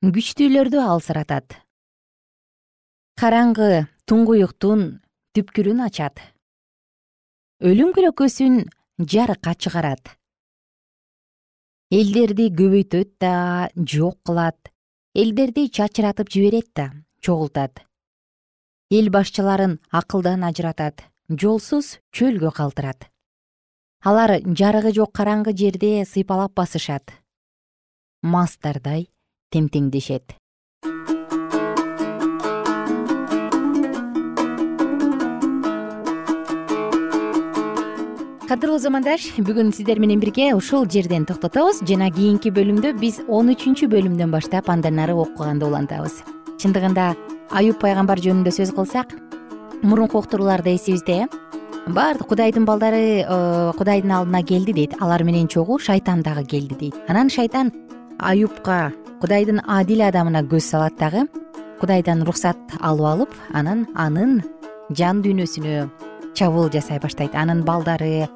Күчтүүлөрдү 0.00 0.80
алсыратат. 0.80 1.58
Караңгы 3.20 3.84
туңгуюктун 4.08 5.02
түпкүрүн 5.36 5.82
ачат. 5.84 6.22
Өлүм 7.60 7.92
көлөкөсүн 7.98 8.62
жарыкка 9.04 9.52
чыгарат. 9.60 10.14
Элдерди 11.92 12.48
көбөйтөт 12.48 13.12
да 13.20 13.68
жок 13.76 14.22
кылат. 14.24 14.72
Элдерди 15.12 15.66
чачыратып 15.68 16.32
жиберет 16.32 16.72
да 16.72 16.88
чогултат 17.20 17.84
эл 18.90 19.10
башчыларын 19.12 19.76
акылдан 19.92 20.44
ажыратат 20.48 21.02
жолсуз 21.28 21.98
чөлгө 22.16 22.48
калтырат. 22.56 23.10
Алар 24.00 24.40
жарыгы 24.40 24.94
жок 24.96 25.12
караңгы 25.12 25.52
жерде 25.52 26.06
сыйпалап 26.08 26.54
басышат. 26.56 27.12
Мастардай 28.22 29.10
темтеңдешет. 29.52 30.32
Кадырлуу 38.48 38.80
замандаш 38.80 39.34
бүгүн 39.36 39.74
сиздер 39.76 40.00
менен 40.00 40.24
бирге 40.24 40.54
ушул 40.56 40.88
жерден 40.88 41.28
токтотобуз. 41.28 41.84
Жана 41.84 42.08
кийинки 42.08 42.48
бөлүмдө 42.48 42.96
биз 42.96 43.20
он 43.28 43.52
үчүнчү 43.52 43.92
бөлүмдөн 43.92 44.32
баштап 44.32 44.72
андан 44.72 44.96
нары 44.96 45.12
окуганды 45.12 45.68
улантабыз. 45.68 46.22
Чындыгында 46.56 47.12
аюп 47.50 47.80
пайгамбар 47.80 48.20
жөнүндө 48.20 48.52
сөз 48.52 48.72
кылсак 48.76 49.14
мурунку 49.82 50.18
уктурууларда 50.18 50.74
эсибизде 50.74 51.24
э 51.24 51.28
баардык 51.88 52.28
кудайдын 52.28 52.64
балдары 52.68 53.24
э, 53.24 53.72
кудайдын 53.76 54.12
алдына 54.12 54.42
келди 54.42 54.72
дейт. 54.72 54.94
Алар 55.00 55.24
менен 55.24 55.48
чогуу 55.48 55.78
шайтан 55.78 56.22
дагы 56.22 56.44
келди 56.44 56.74
дейт. 56.74 56.94
Анан 57.08 57.30
шайтан 57.30 57.72
аюпка 58.18 58.92
кудайдын 59.20 59.62
адил 59.66 60.02
адамына 60.02 60.42
көз 60.42 60.60
салат 60.60 60.98
дагы 60.98 61.26
кудайдан 61.80 62.22
уруксат 62.22 62.58
алып 62.80 63.06
алып 63.06 63.34
анан 63.54 63.86
анын 63.94 64.42
жан 64.90 65.22
дүйнөсүнө 65.22 65.88
чабуул 66.34 66.70
жасай 66.70 67.00
баштайт. 67.00 67.34
Анын 67.34 67.64
балдары 67.64 68.28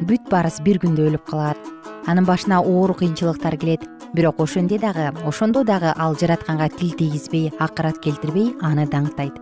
бүт 0.00 0.28
баарысы 0.30 0.62
бир 0.62 0.80
күндө 0.82 1.06
өлүп 1.12 1.30
калат. 1.30 1.58
Анын 2.06 2.26
башына 2.26 2.62
оору 2.64 2.94
кыйынчылыктар 2.94 3.56
келет 3.56 3.86
бирок 4.14 4.40
ошондой 4.40 4.78
дагы 4.78 5.12
ошондо 5.24 5.64
дагы 5.64 5.92
ал 5.96 6.16
жаратканга 6.16 6.68
тил 6.68 6.92
тийгизбей 6.92 7.52
акырат 7.58 7.98
келтирбей 7.98 8.54
аны 8.60 8.86
даңктайт 8.86 9.38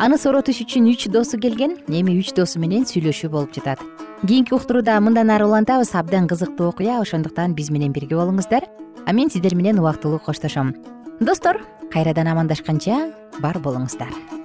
аны 0.00 0.16
соротуш 0.16 0.62
үчүн 0.64 0.88
үч 0.92 1.08
досу 1.12 1.38
келген 1.38 1.76
эми 1.88 2.16
үч 2.20 2.32
досу 2.36 2.60
менен 2.60 2.86
сүйлөшүү 2.88 3.30
болуп 3.30 3.52
жатат. 3.52 3.82
Кийинки 4.24 4.54
уктурууда 4.56 4.96
мындан 5.00 5.30
ары 5.32 5.44
улантабыз 5.44 5.92
абдан 5.94 6.28
кызыктуу 6.28 6.70
окуя 6.72 7.00
ошондуктан 7.00 7.54
биз 7.54 7.70
менен 7.70 7.92
бирге 7.92 8.16
болуңуздар. 8.16 8.64
А 9.06 9.12
мен 9.12 9.30
сиздер 9.30 9.54
менен 9.54 9.78
убактылуу 9.78 10.18
коштошом. 10.18 10.74
Достор 11.20 11.60
кайрадан 11.92 12.28
амандашканча 12.28 13.12
бар 13.40 13.58
болуңуздар 13.58 14.39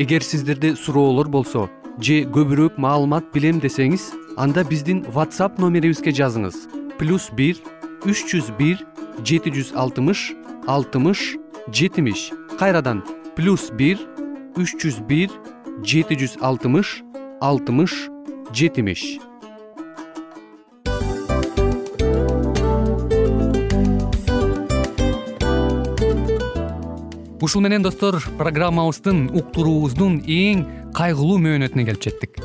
эгер 0.00 0.22
сиздерде 0.24 0.76
суроолор 0.80 1.28
болсо 1.28 1.66
же 2.00 2.22
көбүрөөк 2.32 2.78
маалымат 2.80 3.26
билем 3.34 3.58
десеңиз 3.60 4.06
анда 4.40 4.64
биздин 4.64 5.02
whatsapp 5.12 5.60
номерибизге 5.60 6.14
жазыңыз. 6.16 6.56
Плюс 6.96 7.28
бир 7.36 7.60
үч 8.08 8.24
жүз 8.32 8.48
бир 8.56 8.80
жети 9.20 9.52
жүз 9.52 9.74
алтымыш 9.76 10.32
алтымыш 10.64 11.36
жетимиш. 11.68 12.30
Кайрадан 12.56 13.04
плюс 13.36 13.68
бир 13.76 14.00
үч 14.56 14.72
жүз 14.80 15.04
бир 15.04 15.28
жети 15.84 16.16
жүз 16.16 16.40
алтымыш 16.40 17.02
алтымыш 17.44 18.06
жетимиш 18.56 19.20
ушул 27.40 27.62
менен 27.64 27.82
достор 27.82 28.18
программабыздын 28.38 29.30
уктуруубуздун 29.32 30.20
эң 30.28 30.64
кайгылуу 30.96 31.38
мөөнөтүнө 31.40 31.86
келип 31.88 32.02
жеттик. 32.04 32.42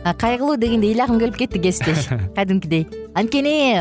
Кайгылуу 0.00 0.56
дегенде 0.56 0.88
ыйлагым 0.88 1.18
келип 1.20 1.36
кетти 1.36 1.60
кесиптеш. 1.60 2.08
Кадимкидей. 2.36 2.86
Анткени 3.12 3.74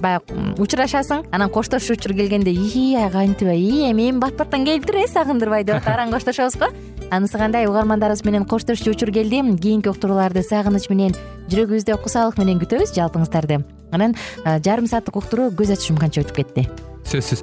баягы 0.00 0.54
учурашасың 0.62 1.26
анан 1.34 1.50
коштошуу 1.52 1.96
учур 1.98 2.14
келгенде 2.16 2.54
ии 2.54 2.96
кантип 3.12 3.50
ии 3.52 3.90
эми 3.90 4.08
эми 4.08 4.18
бат 4.18 4.38
келиптир 4.50 5.02
э 5.02 5.06
сагындырбай 5.12 5.64
деп 5.64 5.76
атып 5.76 5.92
араң 5.92 6.14
коштошобуз 6.14 6.56
го 6.56 6.70
анысы 7.10 7.36
кандай 7.36 7.66
угармандарыбыз 7.66 8.24
менен 8.24 8.46
коштошчу 8.46 8.90
учур 8.90 9.12
келди 9.12 9.42
кийинки 9.60 9.88
уктурууларды 9.88 10.42
сагыныч 10.42 10.88
менен 10.88 11.12
жүрөгүбүздө 11.50 12.00
кусалык 12.02 12.38
менен 12.38 12.62
күтөбүз 12.62 12.94
жалпыңыздарды 12.96 13.64
анан 13.92 14.14
жарым 14.64 14.86
сааттык 14.86 15.16
уктуруу 15.16 15.50
көз 15.50 15.74
ачышым 15.76 15.98
канча 15.98 16.22
өтүп 16.22 16.36
кетти. 16.36 16.68
Сөзсүз 17.04 17.42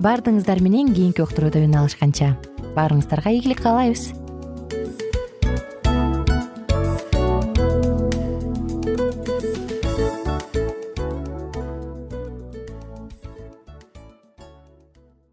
баардыгыңыздар 0.00 0.62
менен 0.64 0.94
кийинки 0.96 1.20
октуруудөн 1.20 1.74
алышканча. 1.76 2.30
Баарыңыздарга 2.72 3.34
ийгилик 3.36 3.60
каалайбыз. 3.60 4.06